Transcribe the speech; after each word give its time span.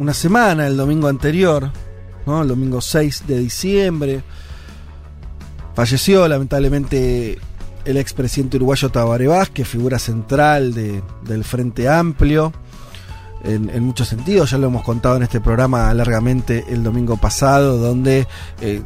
una 0.00 0.12
semana, 0.14 0.66
el 0.66 0.76
domingo 0.76 1.06
anterior, 1.06 1.70
¿no? 2.26 2.42
el 2.42 2.48
domingo 2.48 2.80
6 2.80 3.24
de 3.28 3.38
diciembre, 3.38 4.22
falleció 5.74 6.26
lamentablemente 6.26 7.38
el 7.84 7.96
expresidente 7.96 8.56
uruguayo 8.56 8.90
Tabaré 8.90 9.26
Vázquez, 9.26 9.68
figura 9.68 9.98
central 9.98 10.74
de- 10.74 11.02
del 11.24 11.44
Frente 11.44 11.88
Amplio, 11.88 12.52
en, 13.42 13.82
muchos 13.82 14.08
sentidos, 14.08 14.50
ya 14.50 14.58
lo 14.58 14.66
hemos 14.66 14.82
contado 14.82 15.16
en 15.16 15.22
este 15.22 15.40
programa 15.40 15.92
largamente 15.94 16.66
el 16.68 16.82
domingo 16.82 17.16
pasado, 17.16 17.78
donde 17.78 18.26
eh, 18.60 18.82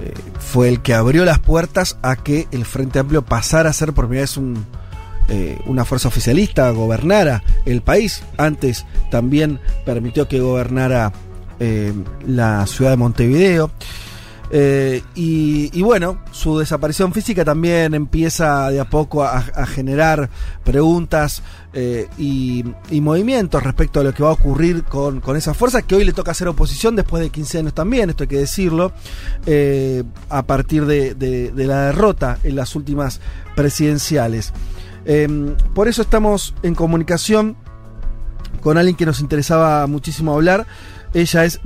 eh, 0.00 0.14
fue 0.38 0.70
el 0.70 0.80
que 0.80 0.94
abrió 0.94 1.26
las 1.26 1.38
puertas 1.38 1.98
a 2.00 2.16
que 2.16 2.48
el 2.50 2.64
Frente 2.64 2.98
Amplio 2.98 3.20
pasara 3.22 3.68
a 3.68 3.72
ser 3.74 3.92
por 3.92 4.06
primera 4.06 4.22
vez 4.22 4.38
un, 4.38 4.64
eh, 5.28 5.58
una 5.66 5.84
fuerza 5.84 6.08
oficialista, 6.08 6.70
gobernara 6.70 7.42
el 7.64 7.80
país. 7.82 8.22
Antes 8.36 8.84
también 9.10 9.60
permitió 9.86 10.28
que 10.28 10.40
gobernara 10.40 11.12
eh, 11.60 11.92
la 12.26 12.66
ciudad 12.66 12.90
de 12.90 12.96
Montevideo. 12.96 13.70
Eh, 14.54 15.02
y, 15.14 15.80
bueno, 15.80 16.18
su 16.30 16.58
desaparición 16.58 17.14
física 17.14 17.42
también 17.42 17.94
empieza 17.94 18.68
de 18.70 18.80
a 18.80 18.84
poco 18.84 19.24
a, 19.24 19.40
generar 19.64 20.28
preguntas 20.62 21.42
y, 22.18 22.62
movimientos 23.00 23.62
respecto 23.62 24.00
a 24.00 24.02
lo 24.02 24.12
que 24.12 24.22
va 24.22 24.28
a 24.28 24.32
ocurrir 24.32 24.82
con, 24.84 25.20
con 25.20 25.38
esa 25.38 25.54
fuerza, 25.54 25.80
que 25.80 25.94
hoy 25.94 26.04
le 26.04 26.12
toca 26.12 26.32
hacer 26.32 26.48
oposición 26.48 26.96
después 26.96 27.22
de 27.22 27.30
15 27.30 27.60
años 27.60 27.72
también, 27.72 28.10
esto 28.10 28.24
hay 28.24 28.28
que 28.28 28.38
decirlo, 28.40 28.92
a 30.28 30.42
partir 30.42 30.84
de- 30.84 31.14
de 31.14 31.64
la 31.66 31.86
derrota 31.86 32.38
en 32.44 32.56
las 32.56 32.76
últimas 32.76 33.20
presidenciales. 33.56 34.52
Eh, 35.04 35.54
por 35.74 35.88
eso 35.88 36.02
estamos 36.02 36.54
en 36.62 36.74
comunicación 36.74 37.56
con 38.60 38.78
alguien 38.78 38.96
que 38.96 39.06
nos 39.06 39.20
interesaba 39.20 39.86
muchísimo 39.86 40.34
hablar. 40.34 40.66
Ella 41.14 41.44
es 41.44 41.60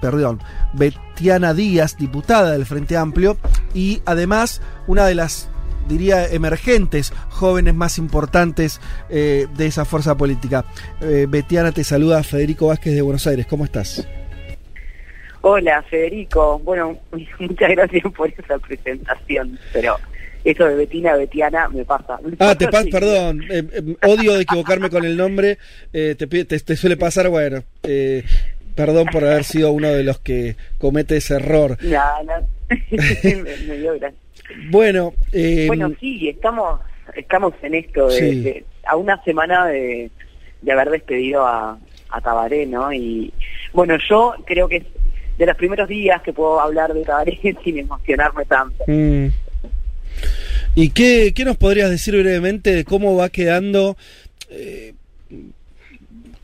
perdón, 0.00 0.40
Betiana 0.72 1.52
Díaz, 1.52 1.96
diputada 1.98 2.52
del 2.52 2.64
Frente 2.64 2.96
Amplio 2.96 3.36
y 3.74 4.00
además 4.06 4.62
una 4.86 5.04
de 5.04 5.14
las, 5.14 5.50
diría, 5.88 6.26
emergentes 6.26 7.12
jóvenes 7.28 7.74
más 7.74 7.98
importantes 7.98 8.80
eh, 9.10 9.46
de 9.56 9.66
esa 9.66 9.84
fuerza 9.84 10.16
política. 10.16 10.64
Eh, 11.02 11.26
Betiana, 11.28 11.72
te 11.72 11.84
saluda 11.84 12.22
Federico 12.22 12.68
Vázquez 12.68 12.94
de 12.94 13.02
Buenos 13.02 13.26
Aires. 13.26 13.46
¿Cómo 13.46 13.64
estás? 13.64 14.08
Hola, 15.42 15.82
Federico. 15.82 16.58
Bueno, 16.60 16.98
muchas 17.38 17.70
gracias 17.70 18.12
por 18.14 18.30
esa 18.30 18.58
presentación, 18.58 19.58
pero 19.72 19.96
eso 20.50 20.64
de 20.66 20.74
Betina 20.76 21.14
Betiana 21.16 21.68
me 21.68 21.84
pasa. 21.84 22.18
Ah, 22.38 22.54
te 22.54 22.68
pas, 22.68 22.86
perdón, 22.86 23.42
eh, 23.50 23.62
eh, 23.72 23.96
odio 24.06 24.34
de 24.36 24.42
equivocarme 24.42 24.90
con 24.90 25.04
el 25.04 25.16
nombre, 25.16 25.58
eh, 25.92 26.14
te, 26.16 26.26
te, 26.26 26.44
te 26.60 26.76
suele 26.76 26.96
pasar, 26.96 27.28
bueno, 27.28 27.62
eh, 27.82 28.22
perdón 28.74 29.06
por 29.12 29.24
haber 29.24 29.44
sido 29.44 29.72
uno 29.72 29.88
de 29.88 30.04
los 30.04 30.18
que 30.20 30.56
comete 30.78 31.16
ese 31.16 31.34
error. 31.36 31.76
No, 31.82 32.00
no. 32.24 32.34
me, 32.90 33.56
me 33.68 33.76
dio 33.78 33.94
gracia. 33.98 34.18
Bueno, 34.70 35.14
eh, 35.32 35.64
Bueno, 35.66 35.92
sí, 36.00 36.28
estamos 36.28 36.80
estamos 37.14 37.54
en 37.62 37.74
esto, 37.74 38.08
de, 38.08 38.12
Sí. 38.18 38.40
de- 38.42 38.64
a 38.86 38.96
una 38.96 39.22
semana 39.24 39.66
de, 39.66 40.10
de 40.62 40.72
haber 40.72 40.90
despedido 40.90 41.46
a, 41.46 41.78
a 42.10 42.20
Tabaré, 42.20 42.66
¿no? 42.66 42.92
Y 42.92 43.32
bueno, 43.72 43.96
yo 44.08 44.34
creo 44.46 44.68
que 44.68 44.76
es 44.76 44.84
de 45.38 45.46
los 45.46 45.56
primeros 45.56 45.88
días 45.88 46.22
que 46.22 46.32
puedo 46.32 46.60
hablar 46.60 46.92
de 46.94 47.02
Tabaré 47.04 47.38
sin 47.64 47.78
emocionarme 47.78 48.44
tanto. 48.44 48.84
mm. 48.86 49.26
¿Y 50.76 50.90
qué, 50.90 51.32
qué 51.34 51.44
nos 51.44 51.56
podrías 51.56 51.90
decir 51.90 52.14
brevemente 52.16 52.72
de 52.72 52.84
cómo 52.84 53.16
va 53.16 53.28
quedando? 53.30 53.96
eh, 54.50 54.94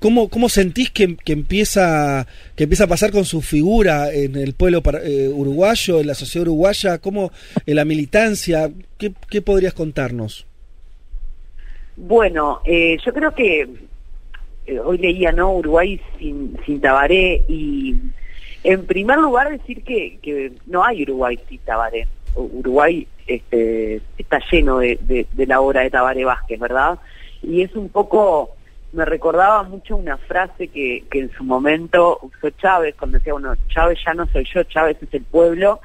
¿Cómo, 0.02 0.28
¿Cómo 0.28 0.48
sentís 0.48 0.90
que, 0.90 1.14
que 1.14 1.32
empieza 1.32 2.26
que 2.56 2.64
empieza 2.64 2.84
a 2.84 2.88
pasar 2.88 3.12
con 3.12 3.24
su 3.24 3.40
figura 3.40 4.12
en 4.12 4.34
el 4.34 4.52
pueblo 4.52 4.82
eh, 5.00 5.28
uruguayo, 5.32 6.00
en 6.00 6.08
la 6.08 6.14
sociedad 6.14 6.48
uruguaya? 6.48 6.98
¿Cómo 6.98 7.30
en 7.64 7.76
la 7.76 7.84
militancia? 7.84 8.68
¿Qué, 8.98 9.12
qué 9.30 9.42
podrías 9.42 9.74
contarnos? 9.74 10.44
Bueno, 11.96 12.62
eh, 12.64 12.98
yo 13.06 13.12
creo 13.12 13.32
que 13.32 13.68
eh, 14.66 14.78
hoy 14.80 14.98
leía, 14.98 15.30
¿no? 15.30 15.54
Uruguay 15.54 16.00
sin, 16.18 16.56
sin 16.66 16.80
Tabaré 16.80 17.44
y 17.48 17.94
en 18.64 18.84
primer 18.86 19.18
lugar 19.18 19.56
decir 19.56 19.84
que, 19.84 20.18
que 20.20 20.50
no 20.66 20.84
hay 20.84 21.04
Uruguay 21.04 21.38
sin 21.48 21.58
Tabaré. 21.58 22.08
Uruguay 22.34 23.06
este, 23.26 24.00
está 24.18 24.40
lleno 24.50 24.78
de, 24.78 25.26
la 25.46 25.60
obra 25.60 25.82
de 25.82 25.90
Tabaré 25.90 26.24
Vázquez, 26.24 26.58
¿verdad? 26.58 26.98
Y 27.42 27.62
es 27.62 27.74
un 27.74 27.88
poco, 27.88 28.50
me 28.92 29.04
recordaba 29.04 29.62
mucho 29.64 29.96
una 29.96 30.16
frase 30.16 30.68
que, 30.68 31.04
que 31.10 31.20
en 31.20 31.32
su 31.32 31.44
momento 31.44 32.18
usó 32.22 32.50
Chávez 32.50 32.94
cuando 32.98 33.18
decía, 33.18 33.32
bueno, 33.32 33.54
Chávez 33.68 33.98
ya 34.04 34.14
no 34.14 34.26
soy 34.26 34.46
yo, 34.52 34.62
Chávez 34.64 34.96
es 35.02 35.12
el 35.14 35.22
pueblo, 35.22 35.80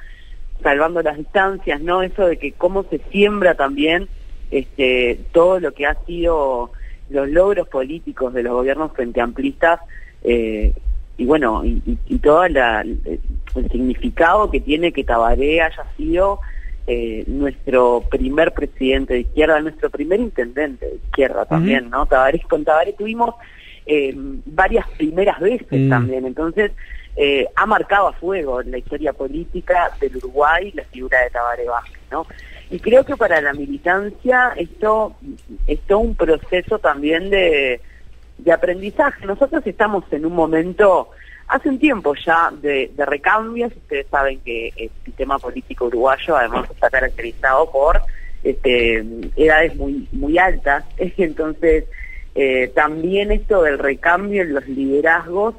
salvando 0.62 1.02
las 1.02 1.16
distancias, 1.16 1.80
¿no? 1.80 2.02
Eso 2.02 2.26
de 2.26 2.38
que 2.38 2.52
cómo 2.52 2.84
se 2.84 2.98
siembra 3.10 3.54
también 3.54 4.08
este, 4.50 5.20
todo 5.32 5.60
lo 5.60 5.72
que 5.72 5.86
ha 5.86 5.94
sido 6.04 6.72
los 7.10 7.28
logros 7.28 7.68
políticos 7.68 8.34
de 8.34 8.42
los 8.42 8.52
gobiernos 8.52 8.92
frente 8.92 9.20
amplistas 9.20 9.80
eh, 10.22 10.72
y 11.16 11.24
bueno, 11.24 11.64
y, 11.64 12.18
todo 12.18 12.46
la, 12.48 12.84
el 13.56 13.70
significado 13.70 14.50
que 14.50 14.60
tiene 14.60 14.92
que 14.92 15.04
Tabaré 15.04 15.60
haya 15.62 15.84
sido 15.96 16.40
eh, 16.86 17.24
nuestro 17.26 18.04
primer 18.10 18.52
presidente 18.52 19.14
de 19.14 19.20
izquierda, 19.20 19.60
nuestro 19.60 19.90
primer 19.90 20.20
intendente 20.20 20.86
de 20.86 20.94
izquierda 20.96 21.44
también, 21.44 21.90
¿no? 21.90 22.06
Tabaré, 22.06 22.40
con 22.48 22.64
Tabaré 22.64 22.94
tuvimos 22.94 23.34
eh, 23.86 24.14
varias 24.46 24.86
primeras 24.96 25.38
veces 25.40 25.66
Mm. 25.70 25.88
también, 25.90 26.26
entonces 26.26 26.72
eh, 27.16 27.46
ha 27.56 27.66
marcado 27.66 28.08
a 28.08 28.12
fuego 28.12 28.60
en 28.60 28.70
la 28.70 28.78
historia 28.78 29.12
política 29.12 29.90
del 30.00 30.16
Uruguay 30.16 30.70
la 30.74 30.84
figura 30.84 31.20
de 31.22 31.30
Tabaré 31.30 31.66
Vázquez, 31.66 32.00
¿no? 32.10 32.26
Y 32.70 32.78
creo 32.78 33.04
que 33.04 33.16
para 33.16 33.40
la 33.40 33.52
militancia 33.52 34.52
esto 34.56 35.14
es 35.66 35.80
todo 35.80 35.98
un 35.98 36.14
proceso 36.14 36.78
también 36.78 37.28
de, 37.28 37.80
de 38.38 38.52
aprendizaje. 38.52 39.26
Nosotros 39.26 39.66
estamos 39.66 40.04
en 40.12 40.24
un 40.24 40.32
momento, 40.32 41.10
hace 41.48 41.68
un 41.68 41.78
tiempo 41.78 42.14
ya, 42.14 42.50
de, 42.52 42.90
de 42.96 43.06
recambios. 43.06 43.72
Ustedes 43.76 44.06
saben 44.10 44.40
que 44.40 44.72
el 44.76 44.90
sistema 45.04 45.38
político 45.38 45.86
uruguayo 45.86 46.36
además 46.36 46.70
está 46.70 46.88
caracterizado 46.90 47.70
por 47.70 48.00
este, 48.42 49.04
edades 49.36 49.76
muy, 49.76 50.08
muy 50.12 50.38
altas. 50.38 50.84
Entonces, 50.98 51.84
eh, 52.34 52.70
también 52.74 53.32
esto 53.32 53.62
del 53.62 53.78
recambio 53.78 54.42
en 54.42 54.54
los 54.54 54.66
liderazgos 54.68 55.54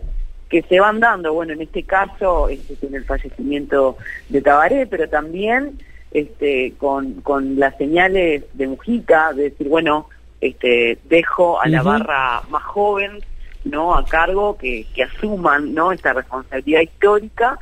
que 0.49 0.63
se 0.63 0.79
van 0.79 0.99
dando, 0.99 1.33
bueno, 1.33 1.53
en 1.53 1.61
este 1.61 1.83
caso, 1.83 2.49
este, 2.49 2.75
con 2.75 2.95
el 2.95 3.05
fallecimiento 3.05 3.97
de 4.29 4.41
Tabaré, 4.41 4.87
pero 4.87 5.07
también 5.07 5.77
este, 6.11 6.73
con, 6.77 7.21
con 7.21 7.59
las 7.59 7.77
señales 7.77 8.43
de 8.53 8.67
Mujica, 8.67 9.31
de 9.33 9.51
decir, 9.51 9.69
bueno, 9.69 10.09
este, 10.41 10.97
dejo 11.05 11.61
a 11.61 11.67
la 11.67 11.81
barra 11.99 12.41
más 12.49 12.63
joven, 12.63 13.19
¿no? 13.65 13.95
A 13.95 14.05
cargo, 14.05 14.57
que, 14.57 14.85
que 14.93 15.03
asuman, 15.03 15.73
¿no? 15.73 15.91
Esta 15.91 16.13
responsabilidad 16.13 16.81
histórica. 16.81 17.57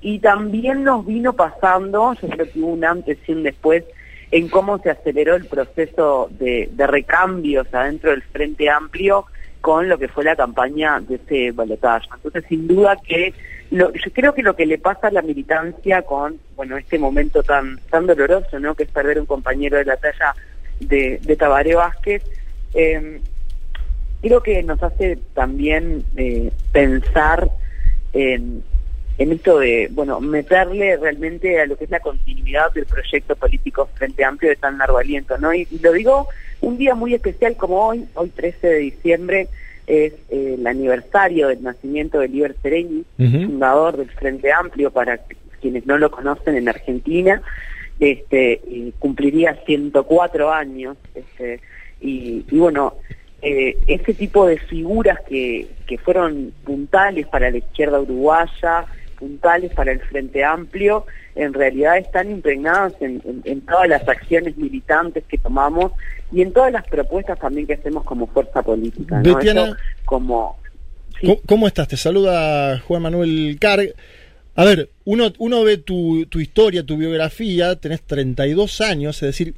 Y 0.00 0.18
también 0.20 0.84
nos 0.84 1.04
vino 1.06 1.32
pasando, 1.32 2.14
yo 2.14 2.28
creo 2.28 2.50
que 2.50 2.58
hubo 2.60 2.72
un 2.72 2.84
antes 2.84 3.18
y 3.26 3.32
un 3.32 3.42
después, 3.42 3.84
en 4.30 4.48
cómo 4.48 4.78
se 4.78 4.90
aceleró 4.90 5.34
el 5.36 5.46
proceso 5.46 6.28
de, 6.38 6.68
de 6.72 6.86
recambios 6.86 7.66
adentro 7.72 8.10
del 8.10 8.22
Frente 8.22 8.68
Amplio 8.70 9.26
con 9.60 9.88
lo 9.88 9.98
que 9.98 10.06
fue 10.08 10.22
la 10.22 10.36
campaña 10.36 11.00
de 11.00 11.16
ese 11.16 11.50
balotaje. 11.52 12.08
Entonces, 12.14 12.44
sin 12.48 12.68
duda 12.68 12.96
que 13.04 13.34
lo- 13.70 13.92
yo 13.92 14.12
creo 14.12 14.34
que 14.34 14.42
lo 14.42 14.54
que 14.54 14.66
le 14.66 14.78
pasa 14.78 15.08
a 15.08 15.10
la 15.10 15.22
militancia 15.22 16.02
con 16.02 16.38
bueno 16.54 16.76
este 16.76 16.98
momento 16.98 17.42
tan 17.42 17.78
tan 17.90 18.06
doloroso, 18.06 18.58
¿no? 18.60 18.74
Que 18.74 18.84
es 18.84 18.90
perder 18.90 19.18
un 19.18 19.26
compañero 19.26 19.78
de 19.78 19.84
la 19.86 19.96
talla 19.96 20.34
de, 20.80 21.18
de 21.22 21.36
Tabaré 21.36 21.74
Vázquez, 21.74 22.22
eh, 22.74 23.20
creo 24.20 24.42
que 24.42 24.62
nos 24.62 24.82
hace 24.82 25.18
también 25.34 26.04
eh, 26.16 26.50
pensar 26.72 27.50
en, 28.12 28.62
en 29.18 29.32
esto 29.32 29.58
de, 29.58 29.88
bueno, 29.92 30.20
meterle 30.20 30.96
realmente 30.96 31.60
a 31.60 31.66
lo 31.66 31.76
que 31.76 31.84
es 31.84 31.90
la 31.90 32.00
continuidad 32.00 32.72
del 32.72 32.86
proyecto 32.86 33.36
político 33.36 33.88
Frente 33.94 34.24
Amplio 34.24 34.50
de 34.50 34.56
tan 34.56 34.78
largo 34.78 34.98
aliento, 34.98 35.38
¿no? 35.38 35.52
Y, 35.52 35.66
y 35.70 35.78
lo 35.78 35.92
digo 35.92 36.28
un 36.60 36.76
día 36.78 36.94
muy 36.94 37.14
especial 37.14 37.56
como 37.56 37.86
hoy, 37.86 38.06
hoy 38.14 38.30
13 38.30 38.66
de 38.66 38.78
diciembre, 38.78 39.48
es 39.86 40.12
eh, 40.30 40.56
el 40.58 40.66
aniversario 40.66 41.48
del 41.48 41.62
nacimiento 41.62 42.20
de 42.20 42.28
Liber 42.28 42.54
Sereni, 42.62 43.04
fundador 43.16 43.96
del 43.96 44.10
Frente 44.10 44.52
Amplio, 44.52 44.90
para 44.90 45.18
quienes 45.60 45.86
no 45.86 45.96
lo 45.98 46.10
conocen 46.10 46.56
en 46.56 46.68
Argentina, 46.68 47.42
este, 48.00 48.60
cumpliría 48.98 49.58
104 49.66 50.52
años, 50.52 50.96
este, 51.14 51.60
y, 52.00 52.44
bueno, 52.50 52.94
eh, 53.42 53.76
ese 53.86 54.14
tipo 54.14 54.46
de 54.46 54.58
figuras 54.58 55.18
que, 55.28 55.68
que 55.86 55.98
fueron 55.98 56.52
puntales 56.64 57.26
para 57.26 57.50
la 57.50 57.58
izquierda 57.58 58.00
uruguaya, 58.00 58.84
puntales 59.18 59.72
para 59.74 59.92
el 59.92 60.00
Frente 60.00 60.44
Amplio, 60.44 61.06
en 61.34 61.54
realidad 61.54 61.98
están 61.98 62.30
impregnadas 62.30 62.94
en, 63.00 63.60
todas 63.62 63.88
las 63.88 64.08
acciones 64.08 64.56
militantes 64.56 65.24
que 65.28 65.38
tomamos 65.38 65.92
y 66.32 66.42
en 66.42 66.52
todas 66.52 66.72
las 66.72 66.86
propuestas 66.86 67.38
también 67.38 67.66
que 67.66 67.74
hacemos 67.74 68.04
como 68.04 68.26
fuerza 68.26 68.62
política. 68.62 69.22
¿no? 69.22 69.76
como, 70.04 70.58
¿Cómo, 71.46 71.66
estás? 71.66 71.88
Te 71.88 71.96
saluda 71.96 72.78
Juan 72.80 73.02
Manuel 73.02 73.56
Carg. 73.60 73.94
A 74.58 74.64
ver, 74.64 74.90
uno, 75.04 75.32
uno 75.38 75.62
ve 75.62 75.76
tu, 75.76 76.26
tu 76.26 76.40
historia, 76.40 76.82
tu 76.82 76.96
biografía, 76.96 77.76
tenés 77.76 78.02
32 78.02 78.80
años, 78.80 79.22
es 79.22 79.28
decir, 79.28 79.54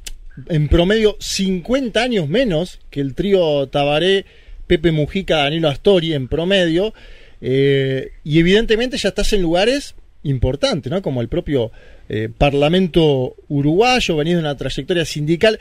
en 0.47 0.67
promedio 0.67 1.17
50 1.19 1.99
años 1.99 2.29
menos 2.29 2.79
que 2.91 3.01
el 3.01 3.15
trío 3.15 3.67
Tabaré, 3.67 4.25
Pepe 4.67 4.91
Mujica, 4.91 5.37
Danilo 5.37 5.69
Astori 5.69 6.13
en 6.13 6.27
promedio. 6.27 6.93
Eh, 7.41 8.11
y 8.23 8.37
evidentemente 8.37 8.95
ya 8.99 9.09
estás 9.09 9.33
en 9.33 9.41
lugares 9.41 9.95
importantes, 10.21 10.91
¿no? 10.91 11.01
Como 11.01 11.21
el 11.21 11.29
propio 11.29 11.71
eh, 12.07 12.29
Parlamento 12.37 13.37
uruguayo, 13.47 14.17
venís 14.17 14.35
de 14.35 14.41
una 14.41 14.55
trayectoria 14.55 15.03
sindical. 15.03 15.59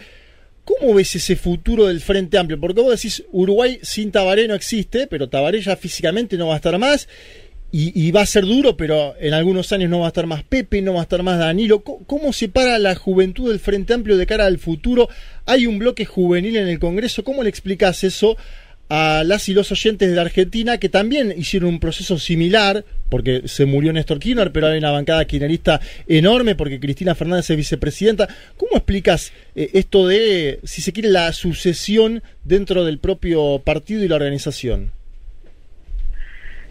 ¿Cómo 0.66 0.92
ves 0.92 1.16
ese 1.16 1.36
futuro 1.36 1.86
del 1.86 2.02
Frente 2.02 2.36
Amplio? 2.36 2.60
Porque 2.60 2.82
vos 2.82 2.90
decís, 2.90 3.24
Uruguay 3.32 3.78
sin 3.80 4.12
Tabaré 4.12 4.46
no 4.46 4.54
existe, 4.54 5.06
pero 5.06 5.30
Tabaré 5.30 5.62
ya 5.62 5.76
físicamente 5.76 6.36
no 6.36 6.48
va 6.48 6.52
a 6.52 6.56
estar 6.56 6.76
más. 6.78 7.08
Y, 7.72 8.10
va 8.10 8.22
a 8.22 8.26
ser 8.26 8.46
duro, 8.46 8.76
pero 8.76 9.14
en 9.20 9.32
algunos 9.32 9.72
años 9.72 9.90
no 9.90 10.00
va 10.00 10.06
a 10.06 10.08
estar 10.08 10.26
más 10.26 10.42
Pepe, 10.42 10.82
no 10.82 10.94
va 10.94 11.00
a 11.00 11.02
estar 11.04 11.22
más 11.22 11.38
Danilo. 11.38 11.84
¿Cómo, 11.84 12.04
¿Cómo, 12.04 12.32
se 12.32 12.48
para 12.48 12.78
la 12.80 12.96
juventud 12.96 13.48
del 13.48 13.60
Frente 13.60 13.94
Amplio 13.94 14.16
de 14.16 14.26
cara 14.26 14.46
al 14.46 14.58
futuro? 14.58 15.08
Hay 15.46 15.66
un 15.66 15.78
bloque 15.78 16.04
juvenil 16.04 16.56
en 16.56 16.66
el 16.66 16.80
Congreso. 16.80 17.22
¿Cómo 17.22 17.44
le 17.44 17.48
explicás 17.48 18.02
eso 18.02 18.36
a 18.90 19.22
las 19.24 19.48
y 19.48 19.54
los 19.54 19.70
oyentes 19.70 20.10
de 20.10 20.16
la 20.16 20.22
Argentina 20.22 20.78
que 20.78 20.88
también 20.88 21.32
hicieron 21.36 21.68
un 21.70 21.80
proceso 21.80 22.18
similar, 22.18 22.84
porque 23.08 23.42
se 23.46 23.64
murió 23.64 23.92
Néstor 23.92 24.18
Kirchner, 24.18 24.50
pero 24.50 24.66
hay 24.66 24.78
una 24.78 24.90
bancada 24.90 25.24
kirchnerista 25.24 25.80
enorme 26.08 26.56
porque 26.56 26.80
Cristina 26.80 27.14
Fernández 27.14 27.48
es 27.50 27.56
vicepresidenta. 27.56 28.28
¿Cómo 28.56 28.72
explicas 28.74 29.32
eh, 29.54 29.70
esto 29.74 30.08
de, 30.08 30.58
si 30.64 30.82
se 30.82 30.92
quiere, 30.92 31.08
la 31.08 31.32
sucesión 31.32 32.24
dentro 32.44 32.84
del 32.84 32.98
propio 32.98 33.60
partido 33.64 34.02
y 34.02 34.08
la 34.08 34.16
organización? 34.16 34.90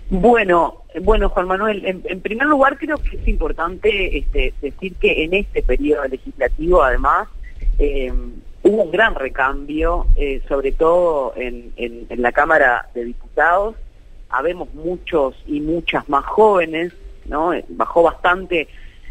Bueno, 0.09 0.83
bueno, 1.01 1.29
Juan 1.29 1.47
Manuel, 1.47 1.85
en, 1.85 2.21
primer 2.21 2.47
lugar 2.47 2.79
creo 2.79 2.97
que 2.97 3.17
es 3.17 3.27
importante 3.27 4.17
este, 4.17 4.53
decir 4.59 4.95
que 4.95 5.23
en 5.23 5.35
este 5.35 5.61
periodo 5.61 6.05
legislativo, 6.07 6.81
además, 6.81 7.27
eh, 7.77 8.11
hubo 8.63 8.83
un 8.83 8.91
gran 8.91 9.13
recambio, 9.13 10.07
eh, 10.15 10.41
sobre 10.47 10.71
todo 10.71 11.33
en, 11.35 11.73
la 12.09 12.31
Cámara 12.31 12.89
de 12.95 13.05
Diputados. 13.05 13.75
Habemos 14.29 14.73
muchos 14.73 15.35
y 15.45 15.61
muchas 15.61 16.07
más 16.09 16.25
jóvenes, 16.25 16.93
¿no? 17.25 17.53
Eh, 17.53 17.63
bajó 17.69 18.03
bastante 18.03 18.67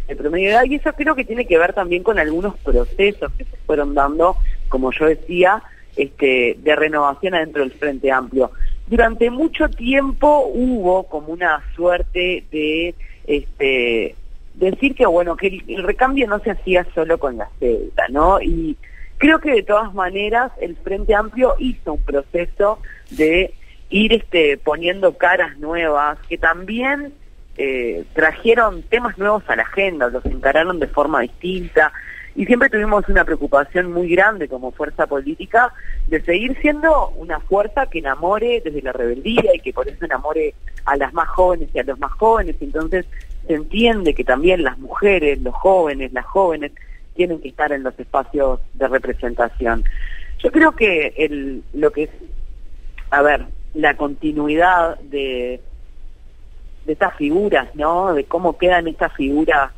el 0.08 0.16
promedio 0.16 0.48
de 0.48 0.54
edad 0.54 0.64
y 0.64 0.76
eso 0.76 0.92
creo 0.94 1.14
que 1.14 1.24
tiene 1.24 1.46
que 1.46 1.58
ver 1.58 1.74
también 1.74 2.02
con 2.02 2.18
algunos 2.18 2.56
procesos 2.58 3.30
que 3.38 3.44
se 3.44 3.56
fueron 3.66 3.94
dando, 3.94 4.36
como 4.68 4.90
yo 4.90 5.06
decía, 5.06 5.62
este, 5.96 6.56
de 6.58 6.76
renovación 6.76 7.34
adentro 7.34 7.62
del 7.62 7.72
Frente 7.72 8.10
Amplio. 8.10 8.50
Durante 8.88 9.30
mucho 9.30 9.68
tiempo 9.68 10.50
hubo 10.52 11.04
como 11.04 11.32
una 11.32 11.62
suerte 11.74 12.44
de 12.50 12.94
este, 13.26 14.14
decir 14.54 14.94
que 14.94 15.06
bueno 15.06 15.36
que 15.36 15.62
el, 15.68 15.82
recambio 15.82 16.26
no 16.26 16.38
se 16.40 16.50
hacía 16.50 16.86
solo 16.94 17.18
con 17.18 17.36
la 17.36 17.48
celda, 17.58 18.06
¿no? 18.08 18.40
Y 18.40 18.76
Creo 19.18 19.40
que 19.40 19.50
de 19.50 19.62
todas 19.64 19.92
maneras 19.94 20.52
el 20.60 20.76
Frente 20.76 21.14
Amplio 21.14 21.56
hizo 21.58 21.94
un 21.94 22.02
proceso 22.02 22.78
de 23.10 23.52
ir 23.90 24.12
este, 24.12 24.56
poniendo 24.58 25.18
caras 25.18 25.58
nuevas 25.58 26.18
que 26.28 26.38
también 26.38 27.12
eh, 27.56 28.04
trajeron 28.14 28.82
temas 28.82 29.18
nuevos 29.18 29.42
a 29.48 29.56
la 29.56 29.62
agenda, 29.62 30.08
los 30.08 30.24
encararon 30.24 30.78
de 30.78 30.86
forma 30.86 31.20
distinta 31.20 31.92
y 32.38 32.46
siempre 32.46 32.70
tuvimos 32.70 33.08
una 33.08 33.24
preocupación 33.24 33.92
muy 33.92 34.08
grande 34.10 34.46
como 34.46 34.70
fuerza 34.70 35.08
política 35.08 35.74
de 36.06 36.22
seguir 36.22 36.56
siendo 36.60 37.08
una 37.16 37.40
fuerza 37.40 37.86
que 37.86 37.98
enamore 37.98 38.62
desde 38.64 38.80
la 38.80 38.92
rebeldía 38.92 39.56
y 39.56 39.58
que 39.58 39.72
por 39.72 39.88
eso 39.88 40.04
enamore 40.04 40.54
a 40.84 40.96
las 40.96 41.12
más 41.12 41.26
jóvenes 41.30 41.68
y 41.74 41.80
a 41.80 41.82
los 41.82 41.98
más 41.98 42.12
jóvenes. 42.12 42.54
Entonces 42.60 43.06
se 43.44 43.54
entiende 43.54 44.14
que 44.14 44.22
también 44.22 44.62
las 44.62 44.78
mujeres, 44.78 45.40
los 45.42 45.52
jóvenes, 45.52 46.12
las 46.12 46.26
jóvenes 46.26 46.70
tienen 47.16 47.40
que 47.40 47.48
estar 47.48 47.72
en 47.72 47.82
los 47.82 47.98
espacios 47.98 48.60
de 48.74 48.86
representación. 48.86 49.82
Yo 50.38 50.52
creo 50.52 50.76
que 50.76 51.14
el, 51.16 51.64
lo 51.72 51.90
que 51.90 52.04
es, 52.04 52.10
a 53.10 53.20
ver, 53.20 53.46
la 53.74 53.96
continuidad 53.96 54.96
de, 55.00 55.60
de 56.86 56.92
estas 56.92 57.16
figuras, 57.16 57.74
¿no? 57.74 58.14
De 58.14 58.22
cómo 58.26 58.56
quedan 58.56 58.86
estas 58.86 59.12
figuras 59.14 59.72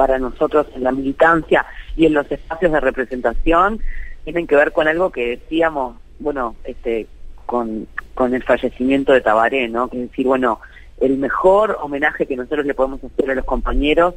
para 0.00 0.18
nosotros 0.18 0.66
en 0.74 0.82
la 0.82 0.92
militancia 0.92 1.66
y 1.94 2.06
en 2.06 2.14
los 2.14 2.32
espacios 2.32 2.72
de 2.72 2.80
representación, 2.80 3.80
tienen 4.24 4.46
que 4.46 4.56
ver 4.56 4.72
con 4.72 4.88
algo 4.88 5.12
que 5.12 5.36
decíamos, 5.36 5.96
bueno, 6.18 6.56
este, 6.64 7.06
con, 7.44 7.86
con 8.14 8.32
el 8.32 8.42
fallecimiento 8.42 9.12
de 9.12 9.20
Tabaré, 9.20 9.68
¿no? 9.68 9.88
Que 9.88 10.02
es 10.02 10.08
decir, 10.08 10.26
bueno, 10.26 10.58
el 11.00 11.18
mejor 11.18 11.76
homenaje 11.82 12.24
que 12.24 12.34
nosotros 12.34 12.64
le 12.64 12.72
podemos 12.72 13.04
hacer 13.04 13.30
a 13.30 13.34
los 13.34 13.44
compañeros 13.44 14.14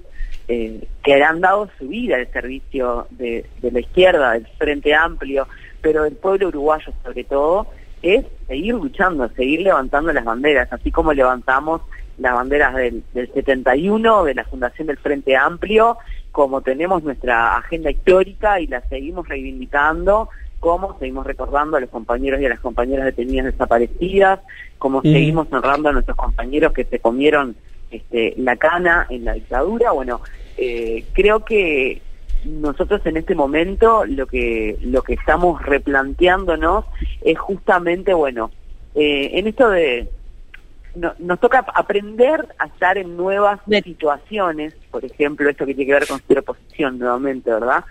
eh, 0.47 0.87
que 1.03 1.21
han 1.21 1.41
dado 1.41 1.69
su 1.77 1.89
vida 1.89 2.15
al 2.15 2.31
servicio 2.31 3.07
de, 3.09 3.45
la 3.61 3.81
izquierda, 3.81 4.31
del 4.31 4.47
Frente 4.57 4.95
Amplio, 4.95 5.49
pero 5.81 6.03
del 6.03 6.15
pueblo 6.15 6.47
uruguayo 6.47 6.93
sobre 7.03 7.25
todo, 7.25 7.67
es 8.01 8.23
seguir 8.47 8.75
luchando, 8.75 9.27
seguir 9.35 9.59
levantando 9.63 10.13
las 10.13 10.23
banderas, 10.23 10.71
así 10.71 10.91
como 10.91 11.11
levantamos 11.11 11.81
las 12.17 12.33
banderas 12.33 12.75
del, 12.75 13.03
del 13.13 13.31
71, 13.33 14.23
de 14.23 14.35
la 14.35 14.45
fundación 14.45 14.87
del 14.87 14.97
Frente 14.97 15.35
Amplio, 15.35 15.97
como 16.31 16.61
tenemos 16.61 17.03
nuestra 17.03 17.57
agenda 17.57 17.91
histórica 17.91 18.59
y 18.59 18.67
la 18.67 18.81
seguimos 18.87 19.27
reivindicando, 19.27 20.29
como 20.59 20.97
seguimos 20.97 21.27
recordando 21.27 21.77
a 21.77 21.79
los 21.79 21.89
compañeros 21.89 22.41
y 22.41 22.45
a 22.45 22.49
las 22.49 22.59
compañeras 22.59 23.05
detenidas 23.05 23.45
desaparecidas, 23.47 24.39
como 24.77 25.01
seguimos 25.01 25.47
honrando 25.51 25.89
a 25.89 25.91
nuestros 25.91 26.17
compañeros 26.17 26.73
que 26.73 26.85
se 26.85 26.99
comieron 26.99 27.55
este, 27.91 28.33
la 28.37 28.55
cana 28.55 29.05
en 29.09 29.25
la 29.25 29.33
dictadura. 29.33 29.91
Bueno, 29.91 30.21
eh, 30.57 31.05
creo 31.13 31.43
que 31.45 32.01
nosotros 32.45 33.05
en 33.05 33.17
este 33.17 33.35
momento 33.35 34.05
lo 34.05 34.25
que 34.25 34.77
lo 34.81 35.01
que 35.01 35.13
estamos 35.13 35.61
replanteándonos 35.61 36.85
es 37.21 37.37
justamente, 37.37 38.13
bueno, 38.13 38.51
eh, 38.95 39.31
en 39.33 39.47
esto 39.47 39.69
de 39.69 40.09
nos 40.95 41.39
toca 41.39 41.65
aprender 41.73 42.47
a 42.59 42.65
estar 42.67 42.97
en 42.97 43.17
nuevas 43.17 43.59
situaciones, 43.83 44.73
por 44.91 45.03
ejemplo, 45.03 45.49
esto 45.49 45.65
que 45.65 45.73
tiene 45.73 45.87
que 45.87 45.99
ver 45.99 46.07
con 46.07 46.21
su 46.25 46.33
oposición 46.33 46.99
nuevamente, 46.99 47.51
¿verdad? 47.51 47.83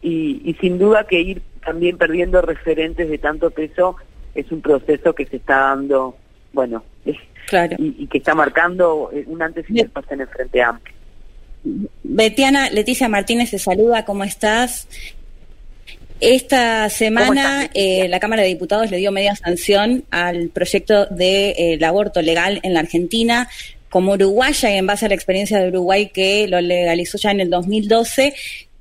Y, 0.00 0.42
y 0.44 0.54
sin 0.54 0.78
duda 0.78 1.04
que 1.04 1.20
ir 1.20 1.42
también 1.64 1.96
perdiendo 1.96 2.40
referentes 2.42 3.08
de 3.08 3.18
tanto 3.18 3.50
peso 3.50 3.96
es 4.34 4.50
un 4.52 4.60
proceso 4.60 5.14
que 5.14 5.26
se 5.26 5.36
está 5.36 5.58
dando, 5.58 6.16
bueno, 6.52 6.84
y, 7.04 8.06
que 8.06 8.18
está 8.18 8.34
marcando 8.34 9.10
eh, 9.12 9.24
un 9.26 9.42
antes 9.42 9.68
y 9.68 9.74
después 9.74 10.04
en 10.10 10.20
el 10.22 10.28
Frente 10.28 10.62
Amplio. 10.62 10.94
Betiana, 12.02 12.68
Leticia 12.70 13.08
Martínez 13.08 13.50
se 13.50 13.58
saluda, 13.58 14.04
¿cómo 14.04 14.24
estás? 14.24 14.88
Esta 16.20 16.88
semana 16.88 17.68
eh, 17.74 18.08
la 18.08 18.20
Cámara 18.20 18.42
de 18.42 18.48
Diputados 18.48 18.90
le 18.90 18.96
dio 18.98 19.12
media 19.12 19.34
sanción 19.36 20.04
al 20.10 20.48
proyecto 20.48 21.06
del 21.06 21.18
de, 21.18 21.76
eh, 21.80 21.84
aborto 21.84 22.22
legal 22.22 22.60
en 22.62 22.74
la 22.74 22.80
Argentina. 22.80 23.48
Como 23.90 24.12
uruguaya 24.12 24.72
y 24.72 24.76
en 24.76 24.86
base 24.86 25.06
a 25.06 25.08
la 25.08 25.14
experiencia 25.14 25.60
de 25.60 25.68
Uruguay 25.68 26.10
que 26.12 26.48
lo 26.48 26.60
legalizó 26.60 27.16
ya 27.18 27.30
en 27.30 27.40
el 27.40 27.50
2012, 27.50 28.34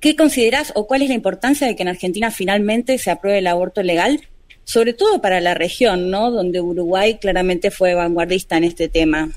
¿Qué 0.03 0.17
consideras 0.17 0.73
o 0.75 0.85
cuál 0.85 1.01
es 1.01 1.07
la 1.07 1.15
importancia 1.15 1.65
de 1.65 1.77
que 1.77 1.83
en 1.83 1.87
Argentina 1.87 2.29
finalmente 2.29 2.97
se 2.97 3.09
apruebe 3.09 3.39
el 3.39 3.47
aborto 3.47 3.81
legal? 3.83 4.19
Sobre 4.65 4.91
todo 4.91 5.21
para 5.21 5.39
la 5.39 5.53
región, 5.53 6.11
¿no? 6.11 6.29
Donde 6.29 6.59
Uruguay 6.59 7.19
claramente 7.19 7.71
fue 7.71 7.95
vanguardista 7.95 8.57
en 8.57 8.65
este 8.65 8.89
tema. 8.89 9.29